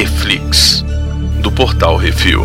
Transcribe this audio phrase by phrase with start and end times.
[0.00, 0.82] Reflix,
[1.42, 2.40] do Portal Refil.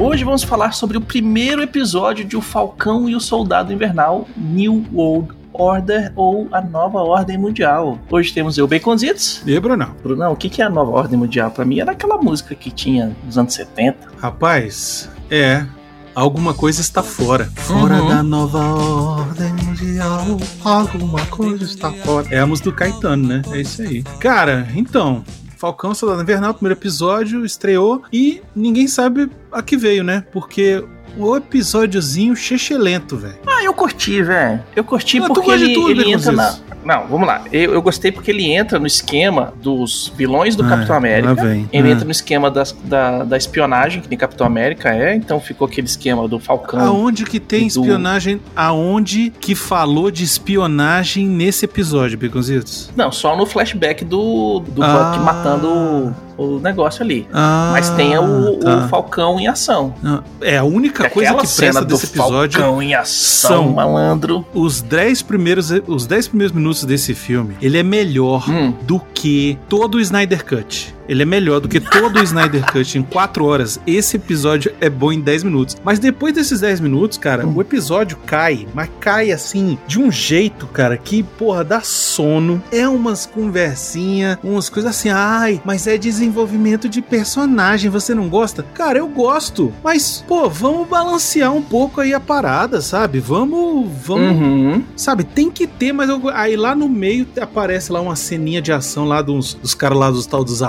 [0.00, 4.82] Hoje vamos falar sobre o primeiro episódio de O Falcão e o Soldado Invernal New
[4.90, 7.98] World Order ou a Nova Ordem Mundial.
[8.10, 9.42] Hoje temos eu, Baconzitos.
[9.44, 9.94] E aí, Brunão?
[10.02, 11.50] Brunão, o que que é a Nova Ordem Mundial?
[11.50, 14.12] Pra mim era aquela música que tinha nos anos 70.
[14.18, 15.66] Rapaz, é.
[16.14, 17.50] Alguma coisa está fora.
[17.56, 18.08] Fora Uhum.
[18.08, 20.26] da nova ordem mundial.
[20.64, 22.26] Alguma coisa está fora.
[22.30, 23.42] É a música do Caetano, né?
[23.52, 24.02] É isso aí.
[24.18, 25.24] Cara, então.
[25.56, 30.24] Falcão Soldado Invernal, primeiro episódio, estreou e ninguém sabe a que veio, né?
[30.32, 30.82] Porque
[31.16, 32.34] o episódiozinho
[32.76, 33.34] lento, velho.
[33.46, 34.60] Ah, eu curti, velho.
[34.74, 36.54] Eu curti Ah, porque ele, tudo, ele entra na...
[36.82, 37.42] Não, vamos lá.
[37.52, 41.34] Eu, eu gostei porque ele entra no esquema dos vilões do Ah, Capitão América.
[41.34, 41.68] vem.
[41.70, 41.92] Ele Ah.
[41.92, 45.14] entra no esquema das- da, da espionagem, que nem Capitão América é.
[45.14, 46.80] Então ficou aquele esquema do Falcão.
[46.80, 48.40] Aonde que tem do- espionagem?
[48.56, 52.90] Aonde que falou de espionagem nesse episódio, Baconzitos?
[52.96, 55.10] Não, só no flashback do, do Ah.
[55.12, 57.26] Buck matando o, negócio ali.
[57.32, 58.76] Ah, Mas tem o, tá.
[58.84, 59.94] o Falcão em ação.
[60.02, 62.58] Não, É a única coisa que presta desse episódio.
[62.60, 64.44] Falcão em ação, são- malandro.
[64.54, 68.72] Os 10 primeiros, os 10 primeiros minutos desse filme, ele é melhor Hum.
[68.82, 70.94] do que todo o Snyder Cut.
[71.10, 73.80] Ele é melhor do que todo o Snyder Cut em 4 horas.
[73.84, 75.76] Esse episódio é bom em 10 minutos.
[75.82, 80.68] Mas depois desses 10 minutos, cara, o episódio cai, mas cai assim, de um jeito,
[80.68, 82.62] cara, que, porra, dá sono.
[82.70, 88.62] É umas conversinha, umas coisas assim, ai, mas é desenvolvimento de personagem, você não gosta?
[88.72, 89.72] Cara, eu gosto.
[89.82, 93.18] Mas, pô, vamos balancear um pouco aí a parada, sabe?
[93.18, 94.84] Vamos, vamos Uhum.
[94.94, 98.70] Sabe, tem que ter, mas eu- aí lá no meio aparece lá uma ceninha de
[98.70, 100.62] ação lá dos, dos caras lá dos tal dos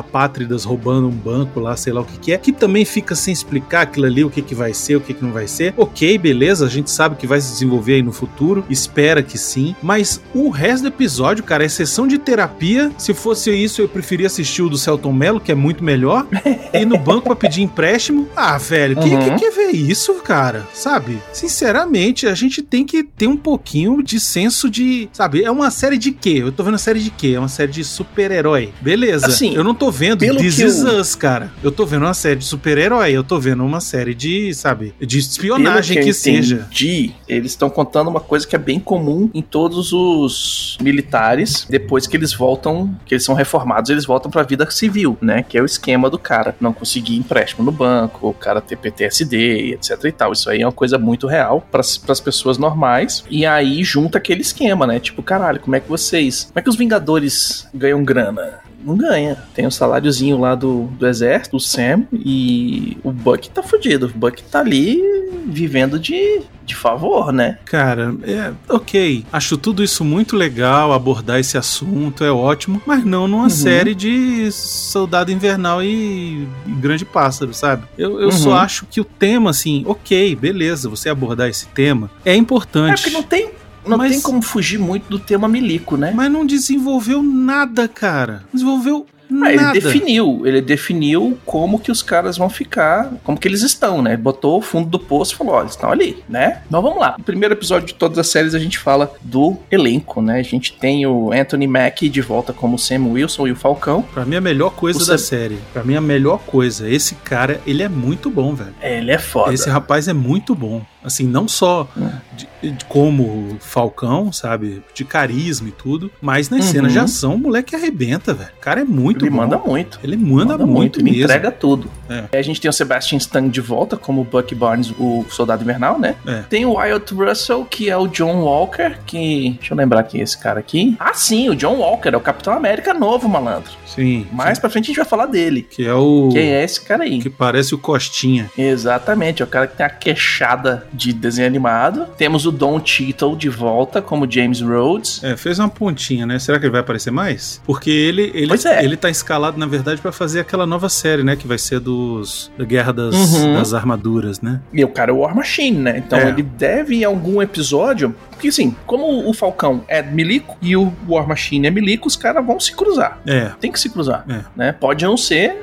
[0.66, 3.82] roubando um banco lá, sei lá o que que é, que também fica sem explicar
[3.82, 5.74] aquilo ali, o que que vai ser, o que que não vai ser.
[5.78, 9.76] Ok, beleza, a gente sabe que vai se desenvolver aí no futuro, espera que sim,
[9.82, 12.92] mas o resto do episódio, cara, é sessão de terapia.
[12.98, 16.28] Se fosse isso, eu preferia assistir o do Celton Mello, que é muito melhor,
[16.74, 18.28] ir no banco pra pedir empréstimo.
[18.36, 19.36] Ah, velho, quem Uhum.
[19.36, 20.68] que quer ver isso, cara?
[20.74, 21.18] Sabe?
[21.34, 25.10] Sinceramente, a gente tem que ter um pouquinho de senso de.
[25.12, 25.44] Sabe?
[25.44, 26.38] É uma série de quê?
[26.42, 27.34] Eu tô vendo a série de quê?
[27.36, 28.70] É uma série de super-herói.
[28.82, 29.28] Beleza.
[29.28, 31.52] Assim, eu não tô vendo pelo This que Is eu- Us, cara.
[31.64, 33.12] Eu tô vendo uma série de super-herói.
[33.12, 34.94] Eu tô vendo uma série de, sabe?
[35.00, 36.56] De Pelo espionagem que, que, eu seja.
[36.68, 42.08] entendi, eles estão contando uma coisa que é bem comum em todos os militares, depois
[42.08, 45.44] que eles voltam, que eles são reformados, eles voltam pra vida civil, né?
[45.48, 49.74] Que é o esquema do cara não conseguir empréstimo no banco, o cara ter PTSD,
[49.74, 50.34] etc e tal.
[50.34, 53.24] Isso aí é uma coisa muito real para as pessoas normais.
[53.30, 55.00] E aí junta aquele esquema, né?
[55.00, 58.60] Tipo, caralho, como é que vocês, como é que os Vingadores ganham grana?
[58.84, 59.38] Não ganha.
[59.54, 64.08] Tem o saláriozinho lá do, do exército, o Sam, e o Buck tá fudido.
[64.08, 65.00] O Buck tá ali
[65.46, 67.58] vivendo de, de favor, né?
[67.66, 69.26] Cara, é ok.
[69.32, 73.50] Acho tudo isso muito legal, abordar esse assunto é ótimo, mas não numa Uhum.
[73.50, 77.84] série de Soldado Invernal e, e Grande Pássaro, sabe?
[77.98, 78.32] Eu, eu Uhum.
[78.32, 83.02] só acho que o tema, assim, ok, beleza, você abordar esse tema é É importante.
[83.02, 83.50] porque não tem,
[83.86, 86.12] não Mas- tem como fugir muito do tema milico, né?
[86.16, 88.44] Mas não desenvolveu nada, cara.
[88.54, 89.06] Desenvolveu
[89.42, 89.72] Ah, ele nada.
[89.80, 94.18] definiu, ele definiu como que os caras vão ficar, como que eles estão, né?
[94.18, 96.62] Botou o fundo do poço e falou, ó, eles estão ali, né?
[96.70, 97.16] Mas vamos lá.
[97.18, 100.40] No primeiro episódio de todas as séries a gente fala do elenco, né?
[100.40, 104.02] A gente tem o Anthony Mackie de volta como Sam Wilson e o Falcão.
[104.14, 105.60] Pra mim, a melhor coisa O da Sam- série.
[105.72, 106.90] Pra mim, a melhor coisa.
[106.90, 108.74] Esse cara, ele é muito bom, velho.
[108.82, 109.54] Ele é foda.
[109.54, 110.82] Esse rapaz é muito bom.
[111.04, 112.10] Assim, não só Hum.
[112.34, 114.84] de- de como Falcão, sabe?
[114.94, 116.72] De carisma e tudo, mas nas Uhum.
[116.72, 118.52] cenas de ação, o moleque arrebenta, velho.
[118.58, 119.38] O cara é muito ele bom.
[119.38, 120.00] manda muito.
[120.04, 121.24] Ele manda, muito, ele mesmo.
[121.24, 121.90] entrega tudo.
[122.10, 122.38] É.
[122.38, 126.16] A gente tem o Sebastian Stan de volta como Bucky Barnes, o Soldado Invernal, né?
[126.28, 126.44] É.
[126.50, 129.56] Tem o Wyatt Russell, que é o John Walker, que...
[129.60, 130.96] Deixa eu lembrar quem é esse cara aqui.
[131.00, 133.72] Ah, sim, o John Walker, é o Capitão América novo, malandro.
[133.88, 134.28] Sim.
[134.32, 135.64] Mais pra frente a gente vai falar dele.
[135.70, 136.30] Que é o.
[136.32, 137.20] Quem é esse cara aí?
[137.20, 138.50] Que parece o Costinha.
[138.58, 142.06] Exatamente, é o cara que tem a queixada de desenho animado.
[142.18, 145.24] Temos o Don Cheadle de volta como James Rhodes.
[145.24, 146.38] É, fez uma pontinha, né?
[146.40, 147.62] Será que ele vai aparecer mais?
[147.66, 148.84] Porque ele ele, é.
[148.84, 151.36] ele tá escalado, na verdade, pra fazer aquela nova série, né?
[151.36, 153.54] Que vai ser dos da Guerra das, Uhum.
[153.56, 154.60] das Armaduras, né?
[154.74, 155.98] E o cara é o War Machine, né?
[155.98, 156.30] Então É.
[156.30, 158.16] ele deve em algum episódio.
[158.32, 162.44] Porque assim, como o Falcão é milico e o War Machine é milico, os caras
[162.46, 163.20] vão se cruzar.
[163.26, 163.52] É.
[163.60, 164.26] Tem que se cruzar.
[164.28, 164.42] É.
[164.56, 164.72] Né?
[164.72, 165.62] Pode não ser.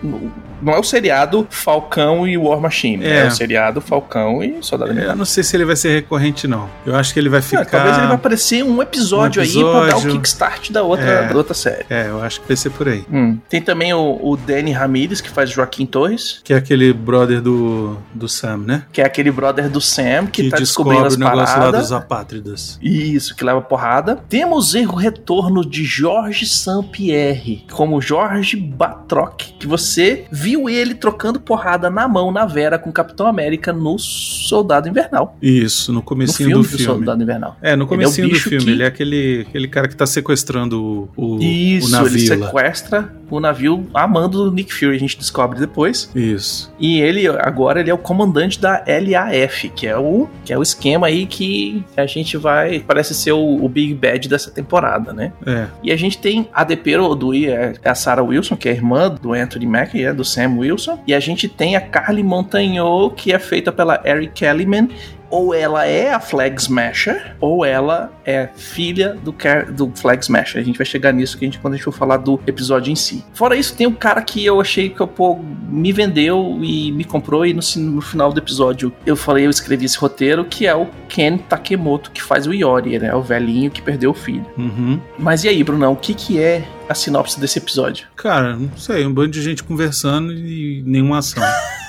[0.62, 3.04] Não é o seriado Falcão e War Machine.
[3.04, 3.26] É, É.
[3.26, 5.16] o seriado Falcão e Soldado Eu Invernal.
[5.16, 6.68] não sei se ele vai ser recorrente, não.
[6.86, 7.64] Eu acho que ele vai Ah, ficar.
[7.66, 10.12] talvez ele vai aparecer um episódio, Um aí pra dar o episódio.
[10.12, 11.28] kickstart da outra, É.
[11.28, 11.84] da outra série.
[11.90, 13.04] É, eu acho que vai ser por aí.
[13.12, 13.38] Hum.
[13.48, 17.96] Tem também o, o Danny Ramirez, que faz Joaquim Torres, Que é aquele brother do,
[18.14, 18.84] do Sam, né?
[18.92, 21.92] que é aquele brother do Sam, que, Que, tá descobrindo as o negócio lá dos
[21.92, 22.78] apátridas.
[22.82, 24.18] Isso, que leva porrada.
[24.28, 31.90] Temos o retorno de Jorge Saint-Pierre como Jorge Batroc, que você viu ele trocando porrada
[31.90, 35.36] na mão na Vera com o Capitão América no Soldado Invernal.
[35.42, 36.84] Isso, no No comecinho filme do do filme.
[36.84, 37.56] Soldado Invernal.
[37.60, 38.64] É, no Ele é comecinho do bicho filme.
[38.64, 42.36] que- Ele é aquele, aquele cara que tá sequestrando o, o, Isso, o navio ele
[42.36, 42.46] lá.
[42.46, 46.10] sequestra o navio amando do Nick Fury, a gente descobre depois.
[46.14, 46.72] Isso.
[46.78, 50.62] E ele agora ele é o comandante da LAF, que é o que é o
[50.62, 55.32] esquema aí que a gente vai parece ser o, o Big Bad dessa temporada, né?
[55.46, 55.66] É.
[55.82, 59.08] E a gente tem a Depero Odui, é a Sarah Wilson, que é a irmã
[59.10, 60.98] do Anthony Mackie, é do Sam Wilson.
[61.06, 64.88] E a gente tem a Carly Montagnot, que é feita pela Eric Kellyman.
[65.30, 70.60] Ou ela é a Flag Smasher, ou ela é filha do, Car- do Flag Smasher.
[70.60, 72.90] A gente vai chegar nisso que a gente, quando a gente for falar do episódio
[72.90, 73.24] em si.
[73.34, 75.38] Fora isso, tem um cara que eu achei que pô,
[75.68, 79.84] me vendeu e me comprou, e no, no final do episódio eu falei, eu escrevi
[79.84, 83.14] esse roteiro, que é o Ken Takemoto, que faz o Iori, né?
[83.14, 84.46] O velhinho que perdeu o filho.
[84.56, 85.00] Uhum.
[85.18, 88.06] Mas e aí, Brunão, o que, que é a sinopse desse episódio?
[88.16, 91.42] Cara, não sei, um bando de gente conversando e nenhuma ação.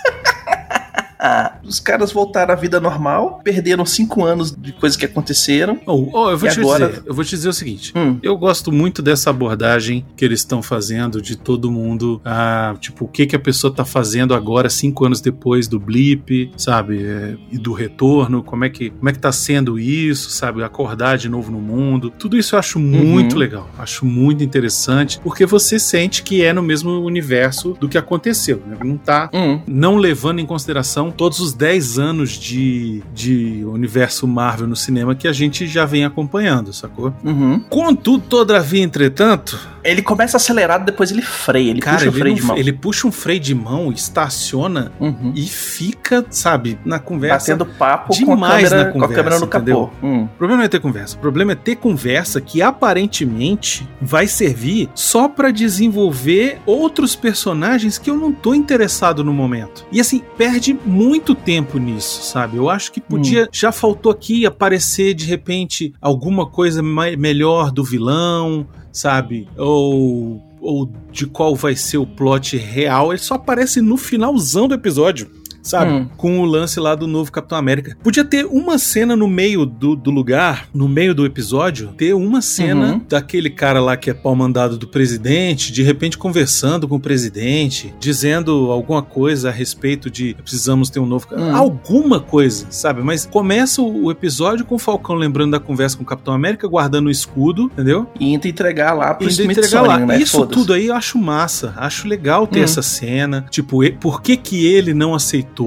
[1.19, 5.77] Ah, os caras voltaram à vida normal, perderam cinco anos de coisas que aconteceram.
[5.85, 7.91] Oh, oh, eu vou te agora- dizer, eu vou te dizer o seguinte.
[7.95, 13.03] Hum, Eu gosto muito dessa abordagem que eles estão fazendo de todo mundo, ah, tipo,
[13.05, 17.35] o que que a pessoa tá fazendo agora, cinco anos depois do blip, sabe, é,
[17.51, 21.27] e do retorno, como é que como é que tá sendo isso, sabe, acordar de
[21.27, 22.09] novo no mundo.
[22.17, 26.61] Tudo isso eu acho muito legal, acho muito interessante, porque você sente que é no
[26.63, 28.77] mesmo universo do que aconteceu, né?
[28.83, 29.59] Não tá hum.
[29.67, 35.27] não levando em consideração todos os 10 anos de, de universo Marvel no cinema que
[35.27, 37.13] a gente já vem acompanhando, sacou?
[37.23, 37.59] Uhum.
[37.69, 42.35] Contudo, todavia, entretanto, Ele começa acelerado, depois ele freia, ele cara, puxa o ele, freio
[42.35, 42.57] não- de mão.
[42.57, 45.33] ele puxa um freio de mão, estaciona Uhum.
[45.35, 47.55] e fica, sabe, na conversa.
[47.55, 49.89] Batendo papo com a, demais câmera, na com a câmera conversa, no capô.
[50.03, 50.23] Hum.
[50.25, 51.15] O problema não é ter conversa.
[51.15, 58.09] O problema é ter conversa que aparentemente vai servir só pra desenvolver outros personagens que
[58.09, 59.85] eu não tô interessado no momento.
[59.91, 62.57] E assim, perde muito tempo nisso, sabe?
[62.57, 63.47] Eu acho que podia.
[63.51, 69.47] Já faltou aqui aparecer de repente alguma coisa melhor do vilão, sabe?
[69.57, 70.47] Ou.
[70.61, 73.13] Ou de qual vai ser o plot real.
[73.13, 75.38] Ele só aparece no finalzão do episódio
[75.69, 75.91] sabe?
[75.91, 76.07] Hum.
[76.17, 77.97] Com o lance lá do novo Capitão América.
[78.03, 82.41] Podia ter uma cena no meio do, do lugar, no meio do episódio, ter uma
[82.41, 83.01] cena Uhum.
[83.09, 87.93] daquele cara lá que é pau mandado do presidente, de repente conversando com o presidente,
[87.99, 91.27] dizendo alguma coisa a respeito de precisamos ter um novo.
[91.31, 91.55] Hum.
[91.55, 93.01] Alguma coisa, sabe?
[93.01, 97.07] Mas começa o, episódio com o Falcão lembrando da conversa com o Capitão América, guardando
[97.07, 98.07] o escudo, entendeu?
[98.19, 99.99] E indo entregar lá pro Indo entregar lá.
[99.99, 100.19] né?
[100.19, 101.73] Isso tudo aí eu acho massa.
[101.77, 102.63] Acho legal ter Hum.
[102.63, 103.45] essa cena.
[103.49, 105.58] Tipo, por que que ele não aceitou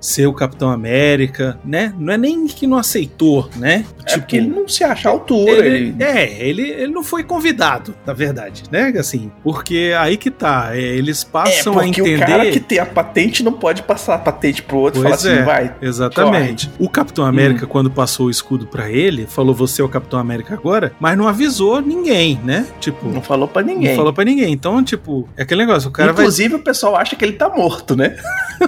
[0.00, 1.92] ser o Capitão América, né?
[1.98, 3.84] Não é nem que não aceitou, né?
[4.06, 5.66] É porque ele não se acha à altura.
[5.66, 8.92] ele- Ele, é, ele, ele não foi convidado, na verdade, né?
[8.98, 10.70] Assim, porque aí que tá.
[10.72, 12.22] é, eles É, passam a porque entender.
[12.24, 15.16] o cara que tem a patente não pode passar a patente pro outro e falar
[15.16, 15.42] Pois assim, é.
[15.42, 15.74] vai.
[15.82, 16.70] Exatamente.
[16.78, 17.68] O Capitão América, Hum.
[17.68, 21.26] quando passou o escudo pra ele, falou: Você é o Capitão América agora, mas não
[21.28, 22.66] avisou ninguém, né?
[22.80, 23.88] Tipo, Não falou pra ninguém.
[23.90, 24.52] não falou pra ninguém.
[24.52, 27.48] Então, tipo, é aquele negócio: o cara vai Inclusive, o pessoal acha que ele tá
[27.48, 28.16] morto, né?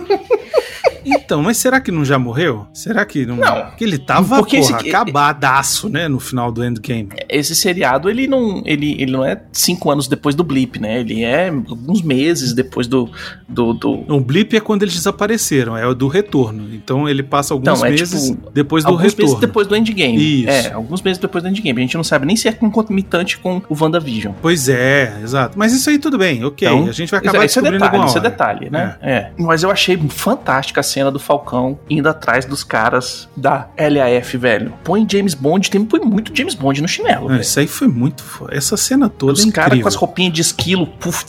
[1.04, 2.66] Então, mas será que não já morreu?
[2.72, 3.36] Será que não?
[3.36, 3.66] Não.
[3.66, 6.08] Porque ele tava, Porque porra, esse- acabadaço, né?
[6.08, 7.08] No final do Endgame.
[7.28, 11.00] Esse seriado, ele não, ele, ele não é cinco anos depois do Blip, né?
[11.00, 13.10] Ele é alguns meses depois do...
[13.48, 14.04] do, do...
[14.14, 16.68] O blip é quando eles desapareceram, é o do retorno.
[16.74, 19.24] Então ele passa alguns Então, é meses tipo, depois do alguns retorno.
[19.30, 20.42] meses depois do Endgame.
[20.42, 20.50] Isso.
[20.50, 21.78] É, alguns meses depois do Endgame.
[21.80, 24.34] A gente não sabe nem se é concomitante com o WandaVision.
[24.42, 25.58] Pois é, exato.
[25.58, 26.66] Mas isso aí tudo bem, ok.
[26.68, 28.96] Então, a gente vai acabar isso é descobrindo detalhe, alguma isso é detalhe, né?
[29.00, 29.30] É.
[29.38, 29.96] Mas eu achei
[30.58, 34.72] fantástica a cena do Falcão indo atrás dos caras da LAF, velho.
[34.82, 37.40] Põe James Bond, tem põe muito James Bond no chinelo, velho.
[37.40, 38.24] isso aí foi muito.
[38.50, 41.24] Essa cena toda Os é caras com as roupinhas de esquilo, puf,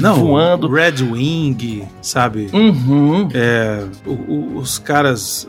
[0.00, 0.68] Não, voando.
[0.68, 2.48] Red Wing, sabe?
[2.52, 3.28] Uhum.
[3.34, 5.46] É, o- o- os caras.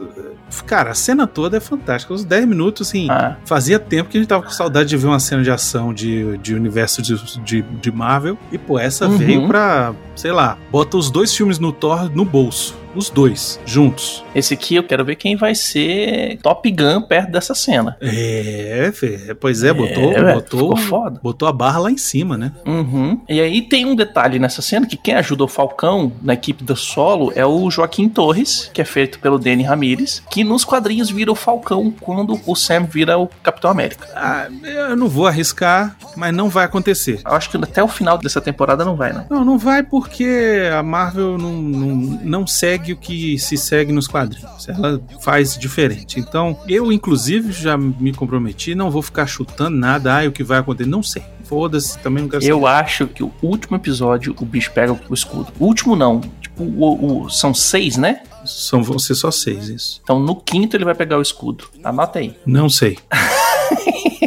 [0.66, 2.14] Cara, a cena toda é fantástica.
[2.14, 3.08] Os 10 minutos, assim.
[3.10, 5.94] Ah, Fazia tempo que a gente tava com saudade de ver uma cena de ação
[5.94, 8.38] de, de universo de, de, de Marvel.
[8.52, 9.18] E, pô, essa Uhum.
[9.18, 12.76] veio pra, sei lá, bota os dois filmes no Thor no bolso.
[12.96, 14.24] Os dois, juntos.
[14.34, 17.98] Esse aqui eu quero ver quem vai ser Top Gun perto dessa cena.
[18.02, 21.20] É, Fê, pois é, botou, É, botou, foda.
[21.22, 22.52] botou a barra lá em cima, né?
[22.66, 23.20] Uhum.
[23.28, 26.76] E aí tem um detalhe nessa cena que quem ajuda o Falcão na equipe do
[26.76, 31.32] solo é o Joaquim Torres, que é feito pelo Danny Ramirez, que nos quadrinhos vira
[31.32, 34.08] o Falcão quando o Sam vira o Capitão América.
[34.16, 37.22] Ah, eu não vou arriscar, mas não vai acontecer.
[37.26, 39.26] Eu acho que até o final dessa temporada não vai, não.
[39.30, 41.88] Não, não vai porque a Marvel não, não,
[42.24, 44.68] não segue o que se segue nos quadrinhos.
[44.68, 46.20] Ela faz diferente.
[46.20, 50.20] Então, eu, inclusive, já me comprometi, não vou ficar chutando nada.
[50.22, 50.90] Ah, o que vai acontecer?
[50.90, 51.24] Não sei.
[51.44, 52.52] Foda-se, também não quero saber.
[52.52, 55.52] Eu acho que o último episódio o bicho pega o escudo.
[55.60, 56.22] O último não.
[56.42, 58.22] Tipo, o, o- são seis, né?
[58.46, 60.00] São, vão ser só seis, isso.
[60.04, 61.66] Então no quinto ele vai pegar o escudo.
[61.84, 62.36] Anota aí.
[62.46, 62.98] Não sei.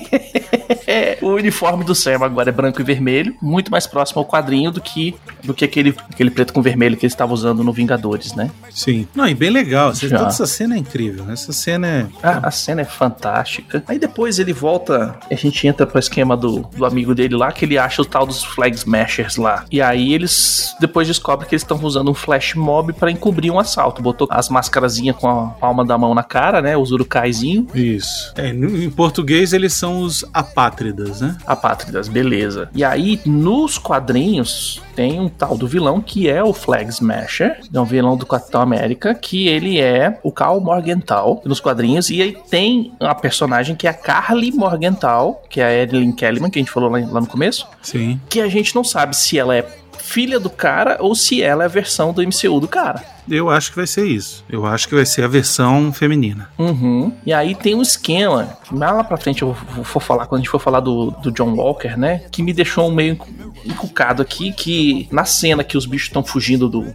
[0.98, 4.70] É, o uniforme do Sam agora é branco e vermelho, muito mais próximo ao quadrinho
[4.70, 5.14] do que,
[5.44, 8.50] do que aquele, aquele preto com vermelho que ele estava usando no Vingadores, né?
[8.70, 9.06] Sim.
[9.14, 9.90] Não, e bem legal.
[9.90, 10.18] Essa- Já.
[10.18, 11.30] Toda essa cena é incrível.
[11.30, 12.06] Essa cena é.
[12.22, 13.82] A, a cena é fantástica.
[13.86, 17.64] Aí depois ele volta, a gente entra pro esquema do, do amigo dele lá, que
[17.64, 19.64] ele acha o tal dos Flag Smashers lá.
[19.70, 23.58] E aí eles depois descobrem que eles estão usando um flash mob pra encobrir um
[23.58, 24.02] assalto.
[24.02, 26.76] Botou as mascarazinhas com a palma da mão na cara, né?
[26.76, 27.66] Os urukaizinho.
[27.74, 28.32] Isso.
[28.36, 30.87] É, no- em português eles são os apátridas,
[31.20, 31.36] né?
[31.46, 32.68] Apátridas, beleza.
[32.74, 37.80] E aí, nos quadrinhos, tem um tal do vilão que é o Flag Smasher, é
[37.80, 42.36] um vilão do Capitão América, que ele é o Carl Morgenthau nos quadrinhos, e aí
[42.50, 46.62] tem a personagem que é a Carly Morgenthau, que é a Evelyn Kellyman, que a
[46.62, 48.20] gente falou lá, lá no começo, Sim.
[48.28, 49.66] que a gente não sabe se ela é
[49.98, 53.17] filha do cara ou se ela é a versão do MCU do cara.
[53.30, 54.44] Eu acho que vai ser isso.
[54.48, 56.48] Eu acho que vai ser a versão feminina.
[56.58, 57.12] Uhum.
[57.24, 60.40] E aí tem um esquema, que mais lá pra frente eu vou, vou falar, quando
[60.40, 62.22] a gente for falar do, do John Walker, né?
[62.30, 63.28] Que me deixou meio encu-
[63.64, 66.86] encucado aqui, que na cena que os bichos estão fugindo do,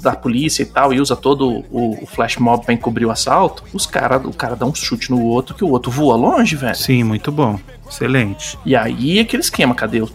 [0.00, 3.62] da polícia e tal, e usa todo o, o flash mob pra encobrir o assalto,
[3.72, 6.74] os cara, o cara dá um chute no outro, que o outro voa longe, velho.
[6.76, 7.58] Sim, muito bom.
[7.90, 8.58] Excelente.
[8.64, 10.08] E aí aquele esquema, cadê o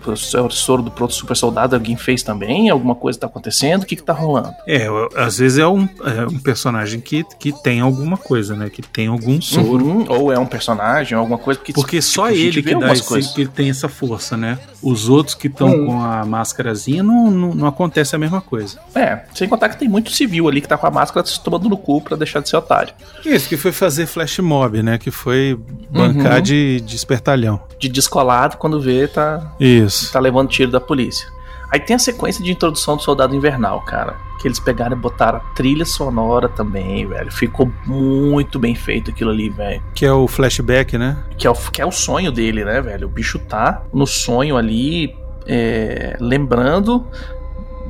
[0.49, 1.75] soro do proto super soldado?
[1.75, 2.71] Alguém fez também?
[2.71, 3.83] Alguma coisa tá acontecendo?
[3.83, 4.51] O que que tá rolando?
[4.67, 8.69] É, às vezes é um, é um personagem que, que tem alguma coisa, né?
[8.69, 9.85] Que tem algum soro.
[9.85, 10.05] Uhum.
[10.09, 13.03] Ou é um personagem, alguma coisa que Porque só tipo, gente ele que, dá esse,
[13.03, 13.31] coisas.
[13.33, 14.57] que tem essa força, né?
[14.81, 15.85] Os outros que estão Hum.
[15.87, 18.79] com a máscarazinha não, não, não acontece a mesma coisa.
[18.95, 21.67] É, sem contar que tem muito civil ali que tá com a máscara se tomando
[21.69, 22.93] no cu pra deixar de ser otário.
[23.25, 24.97] Isso, que foi fazer flash mob, né?
[24.97, 25.57] Que foi
[25.89, 26.41] bancar Uhum.
[26.41, 27.59] de, de espertalhão.
[27.79, 30.11] De descolado, quando vê, tá, Isso.
[30.11, 31.27] tá levando tiro da polícia.
[31.71, 34.15] Aí tem a sequência de introdução do Soldado Invernal, cara.
[34.39, 37.31] Que eles pegaram e botaram a trilha sonora também, velho.
[37.31, 39.81] Ficou muito bem feito aquilo ali, velho.
[39.95, 41.17] Que é o flashback, né?
[41.37, 43.07] Que é, o, que é o sonho dele, né, velho?
[43.07, 47.05] O bicho tá no sonho ali, é, lembrando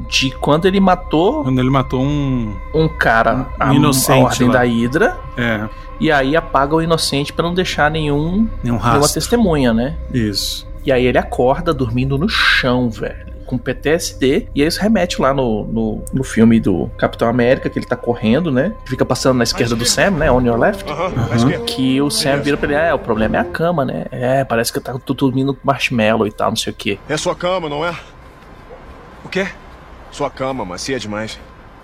[0.10, 2.56] de quando ele matou Quando ele matou um.
[2.74, 4.54] um cara Um inocente à ordem lá.
[4.54, 5.18] da Hydra.
[5.36, 5.68] É,
[6.00, 9.14] E aí apaga o inocente pra não deixar nenhum, um nenhuma rastro.
[9.16, 9.98] testemunha, né?
[10.14, 10.66] Isso.
[10.86, 13.28] E aí ele acorda dormindo no chão, velho.
[13.48, 14.50] Com PTSD.
[14.54, 17.96] E aí isso remete lá no, no, no filme do Capitão América, que ele tá
[17.96, 18.74] correndo, né?
[18.86, 20.32] Fica passando na esquerda do Sam, né?
[20.32, 20.86] On your left.
[21.36, 21.66] Esquerda.
[21.66, 24.06] Que o Sam vira pra ele, é, o problema é a cama, né?
[24.12, 27.00] É, parece que eu tá tô dormindo com marshmallow e tal, não sei o quê.
[27.10, 27.96] É sua cama, não é?
[29.24, 29.48] O quê?
[30.12, 31.40] Sua cama, macia demais.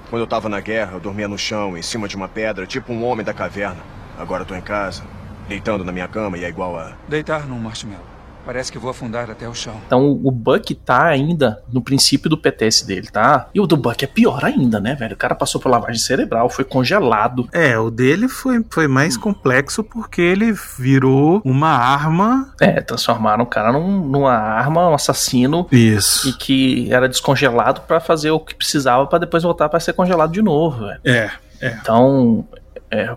[0.09, 2.93] Quando eu tava na guerra, eu dormia no chão, em cima de uma pedra, tipo
[2.93, 3.81] um homem da caverna.
[4.17, 5.03] Agora eu tô em casa,
[5.47, 6.93] deitando na minha cama e é igual a.
[7.07, 8.12] Deitar num marshmallow.
[8.45, 9.75] Parece que vou afundar até o chão.
[9.85, 13.47] Então o Buck tá ainda no princípio do PTS dele, tá?
[13.53, 15.13] E o do Buck é pior ainda, né, velho?
[15.13, 17.47] O cara passou por lavagem cerebral, foi congelado.
[17.53, 22.53] É, o dele foi, foi mais complexo porque ele virou uma arma.
[22.59, 26.27] É, transformaram o cara num- numa arma, um assassino Isso.
[26.29, 30.31] e que era descongelado pra fazer o que precisava pra depois voltar pra ser congelado
[30.31, 30.99] de novo, velho.
[31.05, 31.31] É.
[31.61, 32.45] Então,
[32.93, 33.15] é,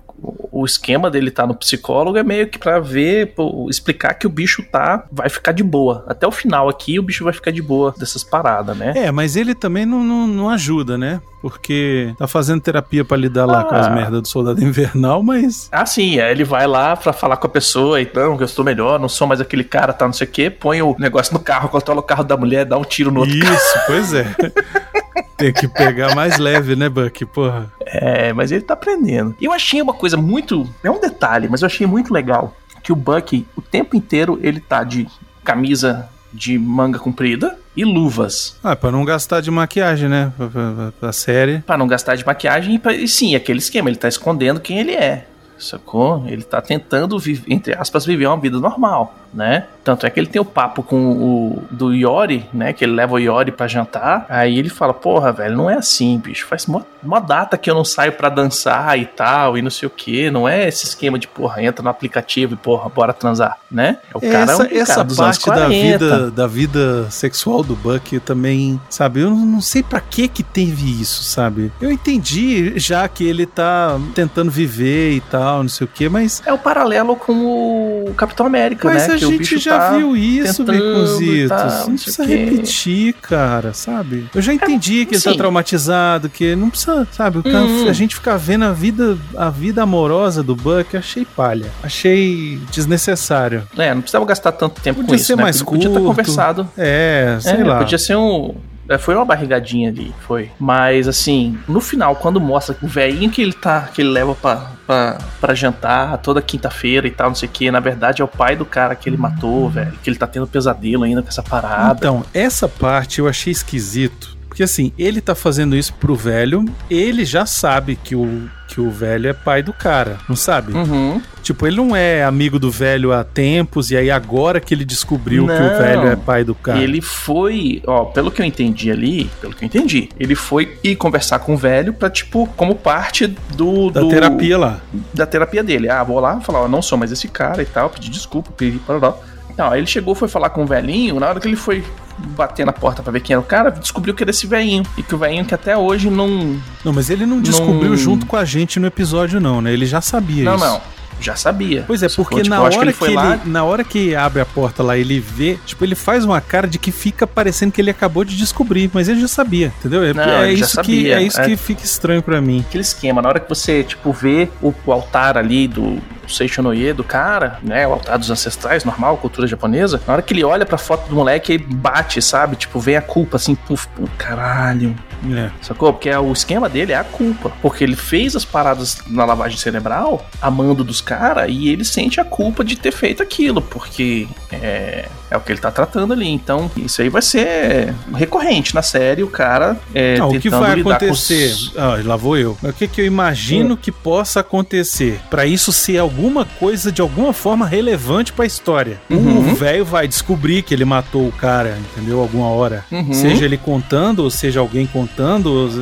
[0.51, 4.31] o esquema dele tá no psicólogo é meio que pra ver, pô, explicar que o
[4.31, 6.05] bicho tá, vai ficar de boa.
[6.09, 8.93] Até o final aqui, o bicho vai ficar de boa dessas paradas, né?
[8.97, 11.21] É, mas ele também não, não, não ajuda, né?
[11.43, 13.91] Porque tá fazendo terapia pra lidar lá com as Ah.
[13.91, 15.69] merdas do soldado invernal, mas.
[15.71, 18.47] Ah, sim, aí ele vai lá pra falar com a pessoa e não, que eu
[18.47, 21.35] estou melhor, não sou mais aquele cara, tá, não sei o quê, põe o negócio
[21.35, 24.27] no carro, controla o carro da mulher, dá um tiro no outro Isso, pois é.
[25.37, 27.25] Tem que pegar mais leve, né, Buck?
[27.27, 27.71] Porra.
[27.85, 29.35] É, mas ele tá aprendendo.
[29.41, 30.69] E eu achei uma coisa muito.
[30.83, 32.55] É um detalhe, mas eu achei muito legal.
[32.83, 35.07] Que o Buck, o tempo inteiro, ele tá de
[35.45, 38.57] camisa de manga comprida e luvas.
[38.63, 40.33] Ah, pra não gastar de maquiagem, né?
[40.37, 41.59] Pra, pra, pra- série.
[41.61, 44.79] Pra não gastar de maquiagem e, pra, e sim, aquele esquema, ele tá escondendo quem
[44.79, 45.27] ele é.
[45.59, 46.25] Sacou?
[46.27, 47.17] Ele tá tentando,
[47.49, 49.15] entre aspas, viver uma vida normal.
[49.37, 49.67] Né?
[49.85, 52.73] Tanto é que ele tem o papo com o do Yori, né?
[52.73, 54.27] Que ele leva o Yori pra jantar.
[54.29, 56.45] Aí ele fala: Porra, velho, não é assim, bicho.
[56.45, 59.87] Faz uma, uma data que eu não saio pra dançar e tal, e não sei
[59.87, 60.29] o que.
[60.29, 63.99] Não é esse esquema de, porra, entra no aplicativo e, porra, bora transar, né?
[64.13, 68.19] É o cara, essa, um essa cara parte da vida, da vida sexual do Buck
[68.21, 69.21] também, sabe?
[69.21, 71.71] Eu não sei para que que teve isso, sabe?
[71.81, 76.43] Eu entendi já que ele tá tentando viver e tal, não sei o que, mas.
[76.45, 79.17] É o paralelo com o Capitão América, mas né?
[79.29, 81.49] A gente já tá viu isso, Baconzitos.
[81.49, 84.29] Tá, não, não precisa repetir, cara, sabe?
[84.35, 85.37] Eu já entendi é, que ele tá sim.
[85.37, 87.43] tá traumatizado, que não precisa, sabe?
[87.43, 87.89] Cara, hum.
[87.89, 91.71] A gente ficar vendo a vida, a vida amorosa do Buck, achei palha.
[91.83, 93.67] Achei desnecessário.
[93.77, 95.65] É, não precisava gastar tanto tempo podia com ser isso, mais né?
[95.65, 95.83] curto.
[95.83, 96.69] Podia ter conversado.
[96.77, 97.79] É, sei é, lá.
[97.79, 100.51] Podia ser um é, foi uma barrigadinha ali, foi.
[100.59, 104.71] Mas assim, no final, quando mostra o velhinho que ele tá, que ele leva pra,
[104.87, 108.29] pra, pra jantar toda quinta-feira e tal, não sei o que, na verdade é o
[108.29, 109.93] pai do cara que ele matou, velho.
[110.03, 111.99] Que ele tá tendo pesadelo ainda com essa parada.
[111.99, 114.36] Então, essa parte eu achei esquisito.
[114.57, 118.91] Porque assim, ele tá fazendo isso pro velho, ele já sabe que o que o
[118.91, 120.73] velho é pai do cara, não sabe?
[120.73, 121.21] Uhum.
[121.43, 125.45] Tipo, ele não é amigo do velho há tempos, e aí agora que ele descobriu
[125.45, 126.79] não, que o velho é pai do cara.
[126.79, 130.97] Ele foi, ó, pelo que eu entendi ali, pelo que eu entendi, ele foi ir
[130.97, 133.91] conversar com o velho pra, tipo, como parte do.
[133.91, 134.81] Da do, terapia lá.
[135.13, 135.91] Da terapia dele.
[135.91, 138.79] Ah, vou lá falar, ó, não sou mais esse cara e tal, pedir desculpa, pedir
[138.79, 139.15] para
[139.57, 141.85] Não, aí ele chegou, foi falar com o velhinho, na hora que ele foi
[142.19, 144.83] bater na porta para ver quem era o cara, descobriu que era esse velhinho.
[144.97, 146.61] E que o velhinho que até hoje não.
[146.85, 147.97] Não, mas ele não descobriu não...
[147.97, 149.73] junto com a gente no episódio, não, né?
[149.73, 150.65] Ele já sabia não, isso.
[150.65, 151.85] Não, não já sabia.
[151.87, 153.41] Pois é, porque tipo, na, hora que ele, que ele lá...
[153.45, 156.79] na hora que abre a porta lá, ele vê, tipo, ele faz uma cara de
[156.79, 160.05] que fica parecendo que ele acabou de descobrir, mas ele já sabia, entendeu?
[160.05, 161.47] É, Não, é isso que é isso é...
[161.47, 162.65] que fica estranho para mim.
[162.69, 167.05] Aquele esquema, na hora que você, tipo, vê o, o altar ali do Seishonoye do
[167.05, 167.87] cara, né?
[167.87, 170.01] O altar dos ancestrais, normal, cultura japonesa.
[170.07, 172.57] Na hora que ele olha pra foto do moleque, ele bate, sabe?
[172.57, 174.95] Tipo, vem a culpa assim, puf, puf caralho.
[175.33, 175.51] É.
[175.63, 175.93] Sacou?
[175.93, 177.53] Porque é, o esquema dele é a culpa.
[177.63, 182.25] Porque ele fez as paradas na lavagem cerebral, amando dos caras, e ele sente a
[182.25, 186.29] culpa de ter feito aquilo, porque é, é o que ele tá tratando ali.
[186.29, 190.81] Então, isso aí vai ser recorrente na série, o cara é, Não, o que vai
[190.81, 191.53] acontecer?
[191.53, 191.73] Os...
[191.77, 192.57] Ah, lá vou eu.
[192.63, 193.77] O que, que eu imagino hum.
[193.77, 195.21] que possa acontecer?
[195.31, 199.01] para isso ser alguma coisa de alguma forma relevante para a história.
[199.11, 199.53] Uhum.
[199.53, 202.21] O velho vai descobrir que ele matou o cara, entendeu?
[202.21, 202.85] Alguma hora.
[202.91, 203.13] Uhum.
[203.13, 205.06] Seja ele contando, ou seja alguém contando,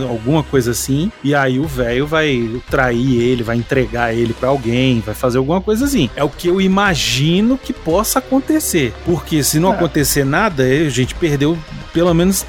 [0.09, 1.11] alguma coisa assim.
[1.23, 5.61] E aí o velho vai trair ele, vai entregar ele para alguém, vai fazer alguma
[5.61, 6.11] coisa assim.
[6.17, 8.95] É o que eu imagino que possa acontecer.
[9.05, 9.77] Porque se não é.
[9.77, 11.59] acontecer nada, a gente perdeu
[11.93, 12.45] pelo menos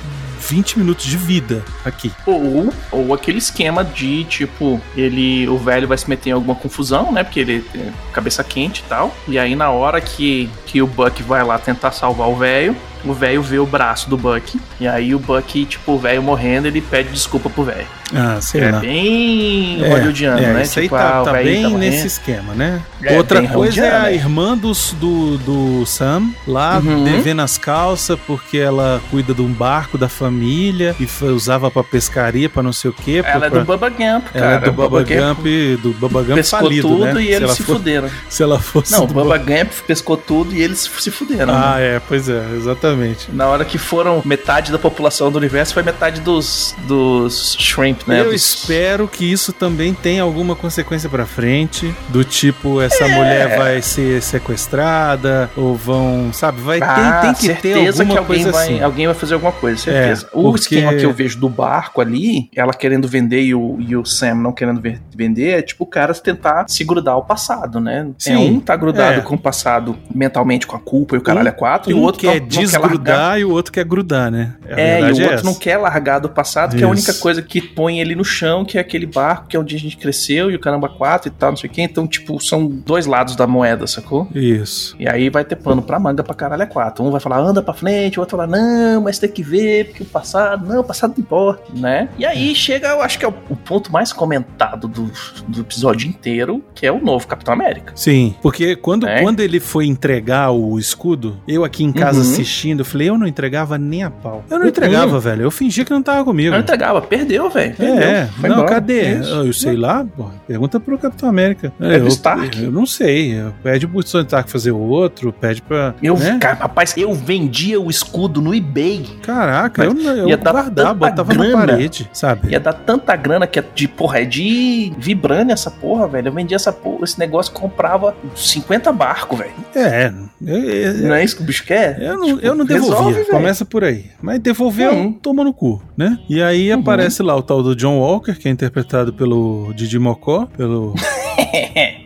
[0.47, 2.11] 20 minutos de vida aqui.
[2.25, 5.47] Ou, ou aquele esquema de, tipo, ele.
[5.47, 7.23] O velho vai se meter em alguma confusão, né?
[7.23, 9.15] Porque ele é cabeça quente e tal.
[9.27, 13.13] E aí, na hora que, que o Buck vai lá tentar salvar o velho, o
[13.13, 14.59] velho vê o braço do Buck.
[14.79, 17.87] E aí o Buck, tipo, o velho morrendo, ele pede desculpa pro velho.
[18.15, 18.79] Ah, sei é lá.
[18.79, 20.61] bem é, hollywoodiano, é, né?
[20.63, 22.81] Isso tipo, aí tá, ah, tá bem tá nesse esquema, né?
[23.03, 24.15] É, Outra coisa é a né?
[24.15, 27.03] irmã dos, do, do Sam lá uhum.
[27.03, 31.83] devendo as calças porque ela cuida de um barco da família e foi, usava pra
[31.83, 33.21] pescaria, pra não sei o quê.
[33.25, 34.45] Ela pra, é do Bubba Gump, cara.
[34.45, 35.45] Ela é do Bubba Gump,
[35.81, 37.21] do Bubba Gump falido, tudo né?
[37.21, 38.09] e eles se, se for, fuderam.
[38.29, 41.53] Se ela fosse Não, o Bubba Gump pescou tudo e eles se fuderam.
[41.53, 41.95] Ah, né?
[41.95, 43.31] é, pois é, exatamente.
[43.31, 48.21] Na hora que foram metade da população do universo, foi metade dos, dos shrimp, né?
[48.21, 48.35] Eu dos...
[48.35, 53.15] espero que isso também tenha alguma consequência pra frente, do tipo, essa é.
[53.15, 58.17] mulher vai ser sequestrada, ou vão, sabe, vai ah, tem, tem que ter alguma que
[58.17, 58.81] alguém coisa vai, assim.
[58.81, 60.25] Alguém vai fazer alguma coisa, certeza.
[60.25, 60.59] É, o porque...
[60.59, 64.35] esquema que eu vejo do barco ali, ela querendo vender e o, e o Sam
[64.35, 64.81] não querendo
[65.15, 68.07] vender, é tipo o cara tentar se grudar ao passado, né?
[68.09, 69.21] É, Sim, é, um tá grudado é.
[69.21, 71.99] com o passado mentalmente com a culpa e o caralho um, é quatro, um e
[71.99, 74.55] o outro quer não, desgrudar não quer e o outro quer grudar, né?
[74.67, 75.43] É, e o outro essa.
[75.43, 76.77] não quer largar do passado, Isso.
[76.77, 79.55] que é a única coisa que põe ele no chão, que é aquele barco que
[79.55, 81.81] é onde a gente cresceu e o caramba quatro e tal, não sei o quê.
[81.81, 84.27] Então, tipo, são dois lados da moeda, sacou?
[84.33, 84.95] Isso.
[84.99, 87.03] E aí vai ter pano pra manga pra caralho é quatro.
[87.03, 89.85] Um vai falar, anda pra frente, o outro vai falar, não, mas tem que ver,
[89.85, 92.09] porque o passado, não, o passado não importa, né?
[92.17, 95.11] E aí chega, eu acho que é o, o ponto mais comentado do,
[95.47, 97.93] do episódio inteiro, que é o novo Capitão América.
[97.95, 99.21] Sim, porque quando, é.
[99.21, 102.31] quando ele foi entregar o escudo, eu aqui em casa uhum.
[102.31, 102.81] assisti mentindo.
[102.81, 104.43] Eu falei, eu não entregava nem a pau.
[104.49, 105.43] Eu não entregava, velho.
[105.43, 106.51] Eu fingia que não tava comigo.
[106.51, 107.74] Não entregava, perdeu, velho.
[107.79, 108.29] É, é.
[108.41, 108.67] Não, embora.
[108.67, 108.99] cadê?
[108.99, 109.29] É isso.
[109.29, 111.71] eu sei lá, pô, pergunta pro Capitão América.
[111.79, 112.63] É do eu, Stark.
[112.63, 113.43] Eu não sei.
[113.63, 115.93] Pede pro Tony Stark fazer outro, pede pra.
[116.01, 116.37] Eu, né?
[116.39, 119.05] cara, rapaz, eu vendia o escudo no eBay.
[119.21, 121.57] Caraca, eu, eu ia dar guardava, botava na grana.
[121.67, 122.51] parede, sabe?
[122.51, 126.27] Ia dar tanta grana que é de, porra, é de vibrânio essa porra, velho.
[126.29, 129.51] Eu vendia essa porra, esse negócio, comprava 50 barcos, velho.
[129.75, 130.11] É,
[130.45, 132.01] eu, eu- Não é isso que o bicho quer?
[132.01, 133.27] eu não, Tipo, eu não resolve, devolvia, velho.
[133.31, 134.05] começa por aí.
[134.21, 135.13] Mas devolveu, Uhum.
[135.13, 136.17] toma no cu, né?
[136.29, 136.79] E aí Uhum.
[136.79, 140.93] aparece lá o tal do John Walker, que é interpretado pelo Didi Mocó, pelo...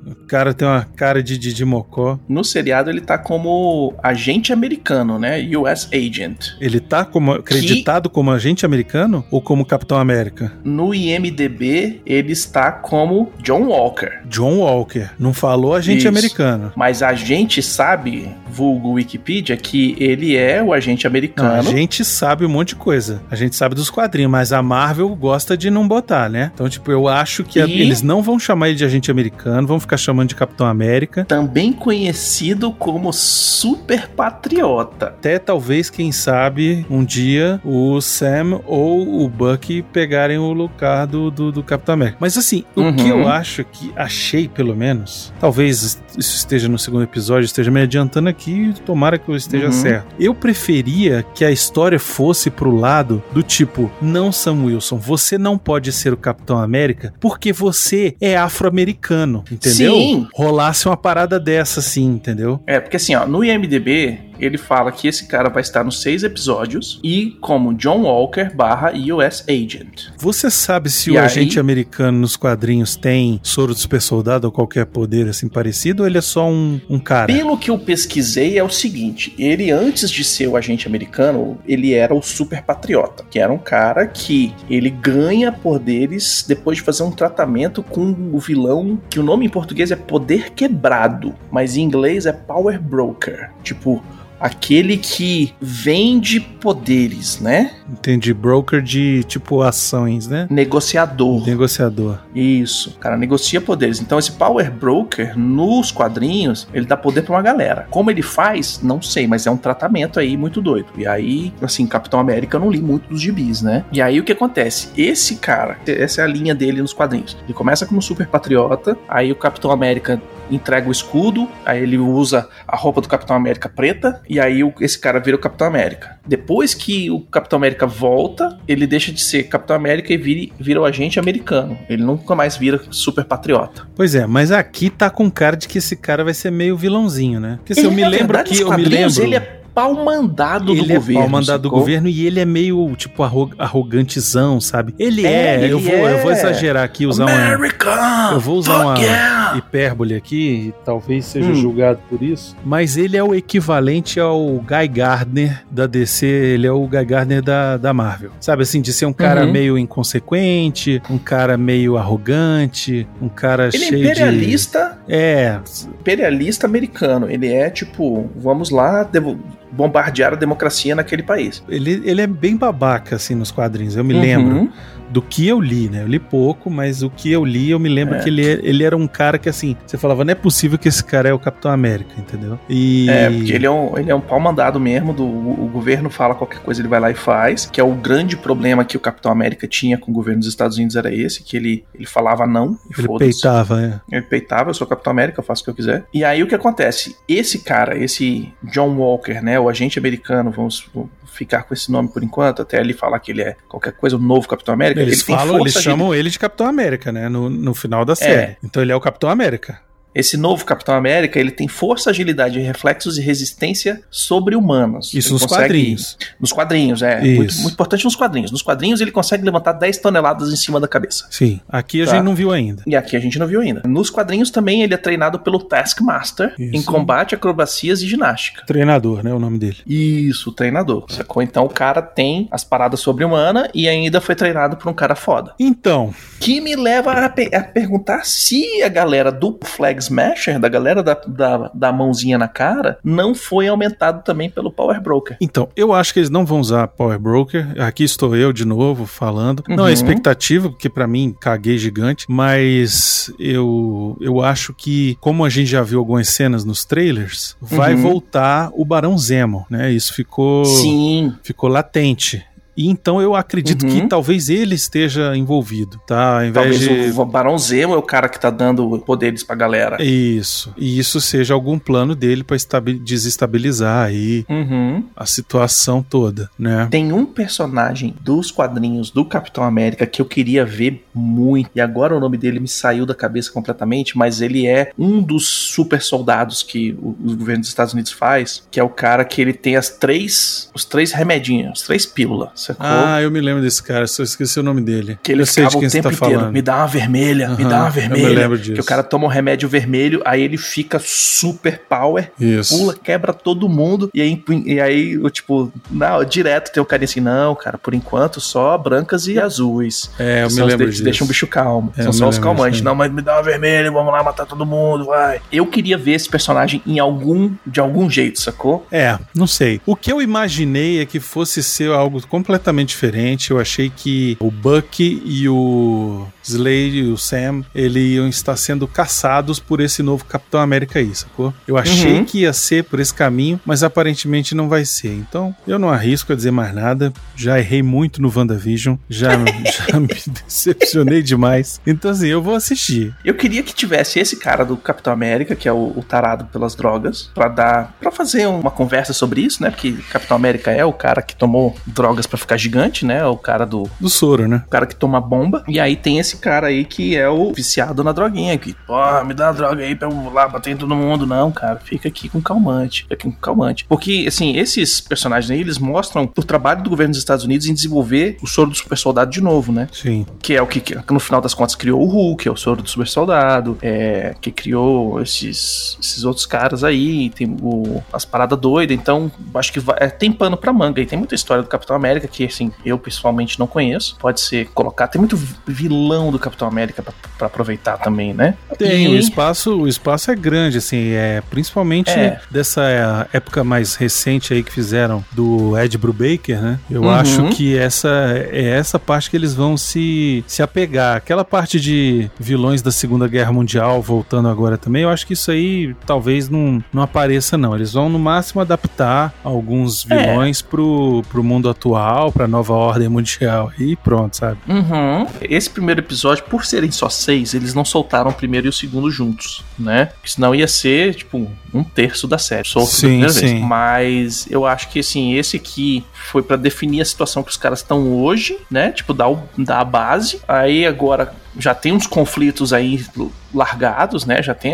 [0.05, 2.19] o cara tem uma cara de Didi Mocó.
[2.27, 5.39] No seriado ele tá como agente americano, né?
[5.57, 6.53] US Agent.
[6.59, 10.51] Ele tá como acreditado como agente americano ou como Capitão América?
[10.63, 14.19] No IMDB ele está como John Walker.
[14.25, 15.09] John Walker.
[15.19, 16.07] Não falou agente Isso.
[16.07, 16.71] americano.
[16.75, 21.53] Mas a gente sabe, vulgo Wikipedia, que ele é o agente Não, americano.
[21.53, 23.21] a gente sabe um monte de coisa.
[23.29, 26.51] A gente sabe dos quadrinhos, mas a Marvel gosta de não botar, né?
[26.53, 29.79] Então, tipo, eu acho que a- eles não vão chamar ele de agente americano, vão
[29.79, 31.25] ficar chamando de Capitão América.
[31.25, 35.07] Também conhecido como Super Patriota.
[35.07, 41.29] Até talvez, quem sabe, um dia o Sam ou o Bucky pegarem o lugar do,
[41.31, 42.17] do, do Capitão América.
[42.19, 42.95] Mas assim, o Uhum.
[42.95, 47.81] que eu acho que achei, pelo menos, talvez isso esteja no segundo episódio, esteja me
[47.81, 49.71] adiantando aqui, tomara que eu esteja Uhum.
[49.71, 50.07] certo.
[50.19, 55.57] Eu preferia que a história fosse pro lado do tipo, não Sam Wilson, você não
[55.57, 59.93] pode ser o Capitão América porque você é afro-americano, entendeu?
[59.93, 60.27] Sim.
[60.33, 62.61] Rolasse uma parada dessa assim, entendeu?
[62.67, 66.23] É, porque assim, ó, no IMDB ele fala que esse cara vai estar nos seis
[66.23, 70.07] episódios e como John Walker barra US Agent.
[70.17, 71.25] Você sabe se E o aí?
[71.25, 76.07] agente americano nos quadrinhos tem soro do super soldado ou qualquer poder assim parecido ou
[76.07, 77.27] ele é só um, um cara?
[77.27, 81.93] Pelo que eu pesquisei é o seguinte, ele antes de ser o agente americano, ele
[81.93, 87.03] era o super patriota, que era um cara que ele ganha poderes depois de fazer
[87.03, 91.81] um tratamento com o vilão, que o nome em português é poder quebrado, mas em
[91.81, 94.03] inglês é power broker, tipo
[94.39, 97.71] aquele que vende poderes, né?
[97.89, 98.33] Entendi.
[98.33, 100.47] Broker de tipo ações, né?
[100.49, 101.45] Negociador.
[101.45, 102.19] Negociador.
[102.33, 103.99] Isso, o cara negocia poderes.
[103.99, 107.87] Então esse Power Broker nos quadrinhos, ele dá poder pra uma galera.
[107.89, 110.87] Como ele faz, não sei, mas é um tratamento aí muito doido.
[110.97, 113.83] E aí, assim, Capitão América eu não li muito dos gibis, né?
[113.91, 114.89] E aí o que acontece?
[114.95, 117.37] Esse cara, essa é a linha dele nos quadrinhos.
[117.43, 120.21] Ele começa como super patriota, aí o Capitão América
[120.51, 124.71] entrega o escudo, aí ele usa a roupa do Capitão América preta, e aí o-
[124.79, 126.17] esse cara vira o Capitão América.
[126.25, 130.79] Depois que o Capitão América volta, ele deixa de ser Capitão América e vira, vira
[130.81, 131.77] o agente americano.
[131.89, 133.87] Ele nunca mais vira super patriota.
[133.95, 137.39] Pois é, mas aqui tá com cara de que esse cara vai ser meio vilãozinho,
[137.39, 137.55] né?
[137.57, 140.71] Porque se eu me na lembro verdade, que eu me lembro Ele é pau mandado
[140.73, 141.21] ele do é governo.
[141.21, 141.79] pau mandado do sacou?
[141.79, 144.93] governo e ele é meio, tipo, arro- arrogantezão, sabe?
[144.99, 146.33] Ele É, é, eu, ele vou, eu vou é.
[146.33, 147.29] exagerar aqui, usar.
[147.29, 148.29] America!
[148.33, 149.57] Eu vou usar uma yeah!
[149.57, 151.55] hipérbole aqui, e talvez seja Hum.
[151.55, 156.71] julgado por isso, mas ele é o equivalente ao Guy Gardner da DC, ele é
[156.71, 158.31] o Guy Gardner da, da Marvel.
[158.39, 159.51] Sabe assim, de ser um cara Uhum.
[159.51, 165.13] meio inconsequente, um cara meio arrogante, um cara Ele é cheio imperialista, de...
[165.13, 165.59] É,
[165.99, 167.29] imperialista americano.
[167.29, 169.39] Ele é tipo, vamos lá devo-
[169.71, 171.63] bombardear a democracia naquele país.
[171.69, 174.21] ele, ele é bem babaca, assim, nos quadrinhos, eu me Uhum.
[174.21, 174.71] lembro.
[175.09, 176.03] Do que eu li, né?
[176.03, 178.19] Eu li pouco, mas o que eu li, eu me lembro É.
[178.19, 181.03] que ele, ele era um cara que, assim, você falava, não é possível que esse
[181.03, 182.59] cara é o Capitão América, entendeu?
[182.69, 183.09] E.
[183.09, 186.35] É, porque ele é um, ele é um pau mandado mesmo, do, o governo fala
[186.35, 189.31] qualquer coisa, ele vai lá e faz, que é o grande problema que o Capitão
[189.31, 192.77] América tinha com o governo dos Estados Unidos era esse, que ele, ele falava não,
[192.89, 193.99] e Ele peitava, é.
[194.11, 196.05] Ele peitava, eu sou Capitão América, eu faço o que eu quiser.
[196.13, 197.15] E aí o que acontece?
[197.27, 202.09] Esse cara, esse John Walker, né, o agente americano, vamos vamos ficar com esse nome
[202.09, 205.27] por enquanto, até ele falar que ele é qualquer coisa, o novo Capitão América, Eles
[205.27, 207.29] ele falam, eles chamam ele de Capitão América, né?
[207.29, 208.57] No, no final da série.
[208.63, 209.79] Então ele é o Capitão América.
[210.13, 215.13] Esse novo Capitão América, ele tem força, agilidade, reflexos e resistência sobre-humanos.
[215.13, 216.17] Isso Ele nos consegue- quadrinhos.
[216.39, 217.25] Nos quadrinhos, é.
[217.25, 217.37] Isso.
[217.37, 218.51] Muito, muito importante nos quadrinhos.
[218.51, 221.25] Nos quadrinhos ele consegue levantar 10 toneladas em cima da cabeça.
[221.29, 221.59] Sim.
[221.69, 222.11] Aqui a Tá.
[222.15, 222.83] gente não viu ainda.
[222.87, 223.81] E aqui a gente não viu ainda.
[223.85, 226.75] Nos quadrinhos também ele é treinado pelo Taskmaster Isso.
[226.75, 228.63] em combate, acrobacias e ginástica.
[228.65, 229.33] Treinador, né?
[229.33, 229.77] O nome dele.
[229.85, 231.05] Isso, treinador.
[231.09, 231.41] Sacou?
[231.43, 235.53] Então o cara tem as paradas sobre-humana e ainda foi treinado por um cara foda.
[235.59, 240.69] Então, Que me leva a, pe- a perguntar se a galera do Flag Smasher, da
[240.69, 245.37] galera da, da, da mãozinha na cara, não foi aumentado também pelo Power Broker.
[245.41, 247.67] Então, eu acho que eles não vão usar Power Broker.
[247.81, 249.63] Aqui estou eu de novo falando.
[249.67, 249.93] Não é Uhum.
[249.93, 255.81] expectativa, porque pra mim caguei gigante, mas eu eu acho que como a gente já
[255.81, 258.01] viu algumas cenas nos trailers, vai Uhum.
[258.01, 259.91] voltar o Barão Zemo, né?
[259.91, 261.33] Isso ficou Sim.
[261.43, 262.43] ficou latente.
[262.79, 263.89] E então eu acredito Uhum.
[263.89, 266.45] que talvez ele esteja envolvido, tá?
[266.45, 270.01] Ao Talvez de o Barão Zemo é o cara que tá dando poderes pra galera.
[270.01, 270.73] isso.
[270.77, 275.03] E isso seja algum plano dele pra estabi- desestabilizar aí Uhum.
[275.15, 276.87] a situação toda, né?
[276.89, 281.69] Tem um personagem dos quadrinhos do Capitão América que eu queria ver muito.
[281.75, 285.47] E agora o nome dele me saiu da cabeça completamente, mas ele é um dos
[285.47, 289.41] super soldados que o, o governo dos Estados Unidos faz, que é o cara que
[289.41, 292.85] ele tem as três, os três remedinhos, as três pílulas, sacou?
[292.87, 295.17] Ah, eu me lembro desse cara, só esqueci o nome dele.
[295.23, 296.53] que ele eu sei de ficava quem o tempo tá inteiro, falando.
[296.53, 298.39] me dá uma vermelha, me Aham, dá uma eu me vermelha.
[298.41, 298.73] lembro disso.
[298.73, 302.77] Que o cara toma um remédio vermelho, aí ele fica super power, Isso.
[302.77, 307.03] pula, quebra todo mundo, e aí, e aí o tipo, não, direto tem o cara
[307.03, 310.09] assim, não, cara, por enquanto só brancas e azuis.
[310.19, 311.03] É, eu me lembro que disso.
[311.03, 311.91] deixam o bicho calmo.
[311.97, 312.81] É, eu são me só os calmantes.
[312.81, 315.41] Não, mas me dá uma vermelha, vamos lá matar todo mundo, vai.
[315.51, 318.85] Eu queria ver esse personagem em algum, de algum jeito, sacou?
[318.91, 319.79] É, não sei.
[319.85, 322.58] O que eu imaginei é que fosse ser algo completamente
[322.89, 323.51] diferente.
[323.51, 328.87] Eu achei que o Bucky e o Slade e o Sam, eles iam estar sendo
[328.87, 331.53] caçados por esse novo Capitão América aí, sacou?
[331.67, 332.25] Eu achei Uhum.
[332.25, 335.13] que ia ser por esse caminho, mas aparentemente não vai ser.
[335.13, 337.13] Então, eu não arrisco a dizer mais nada.
[337.35, 338.95] Já errei muito no WandaVision.
[339.09, 339.31] Já,
[339.89, 341.79] já me decepcionei demais.
[341.85, 343.13] Então, assim, eu vou assistir.
[343.23, 346.75] Eu queria que tivesse esse cara do Capitão América, que é o, o tarado pelas
[346.75, 349.69] drogas, pra dar, para fazer uma conversa sobre isso, né?
[349.69, 353.25] Porque Capitão América é o cara que tomou drogas pra ficar gigante, né?
[353.25, 354.63] O cara do Do soro, né?
[354.67, 355.63] o cara que toma bomba.
[355.67, 358.57] E aí tem esse cara aí que é o viciado na droguinha.
[358.57, 361.25] Que, pô, me dá uma droga aí pra eu lá bater em todo mundo.
[361.27, 363.03] Não, cara, fica aqui com calmante.
[363.03, 363.85] Fica aqui com calmante.
[363.87, 367.73] Porque, assim, esses personagens aí, eles mostram o trabalho do governo dos Estados Unidos em
[367.73, 369.87] desenvolver o soro do super soldado de novo, né?
[369.91, 370.25] Sim.
[370.41, 372.81] Que é o que, que no final das contas criou o Hulk, é o soro
[372.81, 378.59] do super soldado, é, que criou esses, esses outros caras aí, tem o, as paradas
[378.59, 381.69] doidas, então acho que vai- é, tem pano pra manga e tem muita história do
[381.69, 386.37] Capitão América que, assim, eu pessoalmente não conheço, pode ser colocar, tem muito vilão do
[386.37, 388.55] Capitão América pra, pra aproveitar também, né?
[388.77, 392.39] Tem, E- o espaço, o espaço é grande, assim, é principalmente É.
[392.51, 396.79] dessa é, época mais recente aí que fizeram do Ed Brubaker, né?
[396.89, 397.09] Eu Uhum.
[397.09, 398.09] acho que essa
[398.51, 401.15] é essa parte que eles vão se, se apegar.
[401.17, 405.51] Aquela parte de vilões da Segunda Guerra Mundial voltando agora também, eu acho que isso
[405.51, 407.75] aí talvez não, não apareça, não.
[407.75, 410.17] Eles vão no máximo adaptar alguns É.
[410.17, 414.57] vilões pro, pro mundo atual, pra nova ordem mundial e pronto, sabe?
[414.67, 415.27] Uhum.
[415.41, 419.11] Esse primeiro episódio, por serem só seis, eles não soltaram o primeiro e o segundo
[419.11, 420.07] juntos, né?
[420.07, 422.67] Porque senão ia ser, tipo, um terço da série.
[422.67, 423.49] Solto Sim, primeira vez.
[423.51, 423.59] sim.
[423.59, 427.79] Mas eu acho que, assim, esse aqui foi pra definir a situação que os caras
[427.79, 428.91] estão hoje, né?
[428.91, 430.41] Tipo, dar, o, dar a base.
[430.47, 433.05] Aí agora já tem uns conflitos aí
[433.53, 434.41] largados, né?
[434.41, 434.73] Já tem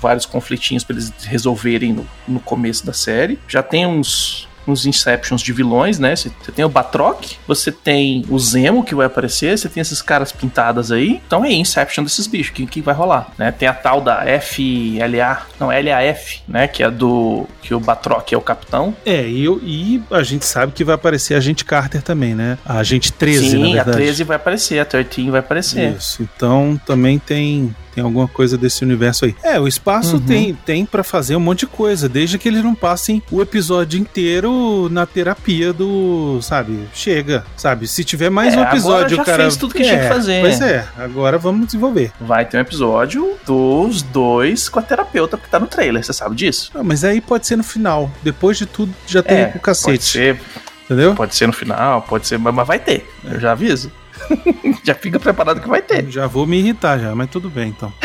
[0.00, 3.38] vários conflitinhos pra eles resolverem no, no começo da série.
[3.48, 6.14] Já tem uns uns Inceptions de vilões, né?
[6.14, 10.32] Você tem o Batroc, você tem o Zemo que vai aparecer, você tem esses caras
[10.32, 11.20] pintadas aí.
[11.26, 13.50] Então é Inception desses bichos, que, que vai rolar, né?
[13.52, 16.68] Tem a tal da FLA, não, LAF, né?
[16.68, 17.46] Que é do.
[17.62, 18.94] que o Batroc é o capitão.
[19.04, 22.58] É, e, eu, e a gente sabe que vai aparecer a Agente Carter também, né?
[22.64, 23.96] A Agente 13, Sim, na a verdade.
[23.98, 25.94] 13 vai aparecer, a 13 vai aparecer.
[25.96, 29.34] Isso, então também tem tem alguma coisa desse universo aí.
[29.42, 30.20] É, o espaço Uhum.
[30.22, 33.98] tem tem para fazer um monte de coisa, desde que eles não passem o episódio
[34.00, 36.78] inteiro na terapia do, sabe?
[36.92, 37.86] Chega, sabe?
[37.86, 40.08] Se tiver mais É, um episódio, já o cara fez tudo que tinha que É,
[40.08, 40.40] fazer.
[40.40, 42.12] Pois é, agora vamos desenvolver.
[42.20, 46.34] Vai ter um episódio dos dois com a terapeuta que tá no trailer, você sabe
[46.34, 46.70] disso?
[46.74, 48.10] Ah, mas aí pode ser no final.
[48.22, 50.40] Depois de tudo já tem É, o Pode cacete, ser,
[50.84, 51.14] entendeu?
[51.14, 53.08] pode ser no final, pode ser, mas vai ter.
[53.24, 53.90] Eu já aviso.
[54.84, 56.08] já fica preparado que vai ter.
[56.10, 57.92] Já vou me irritar já, mas tudo bem então.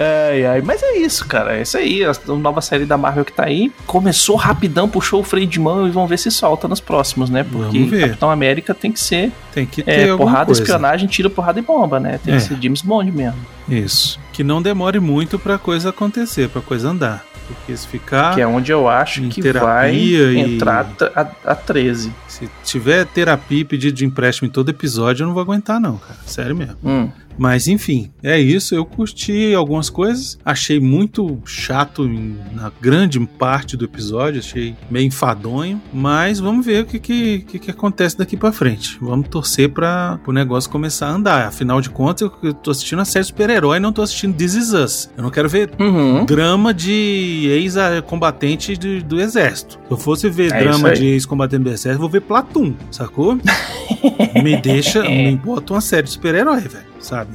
[0.00, 1.56] Ai, ai, mas é isso, cara.
[1.58, 2.04] É isso aí.
[2.04, 3.72] A nova série da Marvel que tá aí.
[3.84, 7.42] Começou rapidão, puxou o freio de mão e vamos ver se solta nos próximos, né?
[7.44, 7.84] Porque.
[7.98, 10.62] Capitão América tem que ser Tem que ter é, porrada, coisa.
[10.62, 12.20] espionagem, tiro, porrada e bomba, né?
[12.24, 12.36] Tem É.
[12.36, 13.38] que ser James Bond mesmo.
[13.68, 14.20] Isso.
[14.32, 17.24] Que não demore muito pra coisa acontecer, pra coisa andar.
[17.48, 18.34] Porque se ficar.
[18.34, 22.12] Que é onde eu acho que vai e- entrar a, a 13.
[22.28, 25.96] Se tiver terapia e pedido de empréstimo em todo episódio, eu não vou aguentar, não,
[25.96, 26.18] cara.
[26.26, 26.76] Sério mesmo.
[26.84, 27.08] Hum.
[27.38, 28.74] Mas enfim, é isso.
[28.74, 30.38] Eu curti algumas coisas.
[30.44, 34.40] Achei muito chato em, na grande parte do episódio.
[34.40, 35.80] Achei meio enfadonho.
[35.92, 38.98] Mas vamos ver o que, que, que, que acontece daqui pra frente.
[39.00, 41.46] Vamos torcer para o negócio começar a andar.
[41.46, 44.72] Afinal de contas, eu, eu tô assistindo a série super-herói não tô assistindo This Is
[44.72, 45.10] Us.
[45.16, 46.24] Eu não quero ver Uhum.
[46.24, 49.78] drama de ex-combatente do, do exército.
[49.86, 53.38] Se eu fosse ver É drama de ex-combatente do exército, eu vou ver Platum, sacou?
[54.42, 57.30] me deixa, me bota uma série de super-herói, velho, sabe?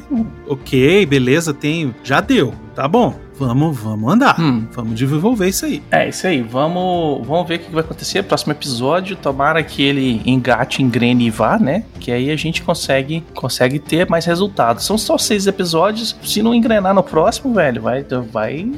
[0.47, 3.15] Ok, beleza, tem, já deu, tá bom.
[3.35, 4.39] Vamos, vamos andar.
[4.39, 4.67] Hum.
[4.71, 5.81] Vamos desenvolver isso aí.
[5.91, 8.23] É isso aí, vamos, vamos ver o que vai acontecer.
[8.23, 11.83] Próximo episódio, tomara que ele engate, engrene e vá, né?
[11.99, 14.85] Que aí a gente consegue, consegue ter mais resultados.
[14.85, 16.15] São só seis episódios.
[16.23, 18.71] Se não engrenar no próximo, velho, vai, vai,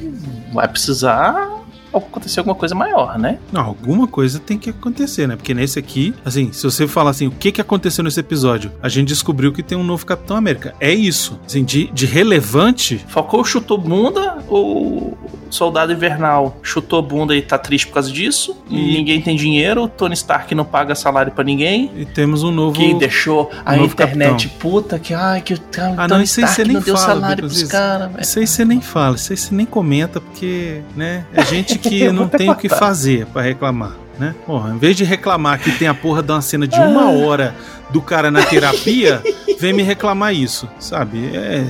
[0.53, 1.64] vai precisar
[1.97, 3.37] acontecer alguma coisa maior, né?
[3.51, 5.35] Não, alguma coisa tem que acontecer, né?
[5.35, 8.71] Porque nesse aqui, assim, se você falar assim, o que que aconteceu nesse episódio?
[8.81, 10.73] A gente descobriu que tem um novo Capitão América.
[10.79, 11.39] É isso.
[11.45, 15.17] Assim, de, de relevante, Falcão chutou bunda ou
[15.49, 18.57] Soldado Invernal chutou bunda e tá triste por causa disso?
[18.69, 21.91] E- Ninguém tem dinheiro, o Tony Stark não paga salário pra ninguém.
[21.95, 22.75] e temos um novo.
[22.77, 25.57] Que deixou a novo internet puta, que ai, que o
[25.97, 28.21] Ah, Tony não, Stark não deu fala, salário pros caras, velho.
[28.21, 32.11] Isso aí você nem fala, isso aí você nem comenta, porque, né, é gente que
[32.11, 34.35] não tem o que fazer pra reclamar, né?
[34.45, 37.55] Porra, em vez de reclamar que tem a porra de uma cena de uma hora
[37.89, 39.21] do cara na terapia,
[39.59, 41.29] vem me reclamar isso, sabe?
[41.33, 41.63] É,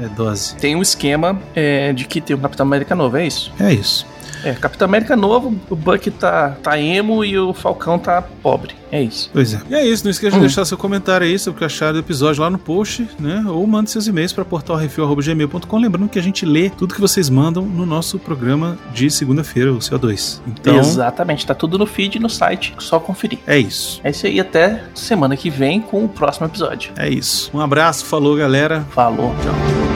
[0.00, 0.54] é dose.
[0.56, 3.52] Tem um esquema é, de que tem um Capitão América novo, é isso?
[3.60, 4.06] É isso.
[4.44, 8.74] É, Capitão América novo, o Buck tá, tá emo e o Falcão tá pobre.
[8.90, 9.28] É isso.
[9.32, 9.60] Pois é.
[9.68, 10.40] E é isso, não esqueça de Hum.
[10.40, 13.44] deixar seu comentário aí sobre o que acharam do episódio lá no post, né?
[13.46, 15.78] Ou mande seus e-mails para portalrefil.gmail.com.
[15.78, 19.78] Lembrando que a gente lê tudo que vocês mandam no nosso programa de segunda-feira, o
[19.78, 20.40] CO2.
[20.46, 23.38] Então, Exatamente, tá tudo no feed no site, só conferir.
[23.46, 24.00] é isso.
[24.02, 26.92] É isso aí, até semana que vem com o próximo episódio.
[26.96, 27.50] É isso.
[27.52, 28.86] Um abraço, falou galera.
[28.90, 29.87] Falou, tchau.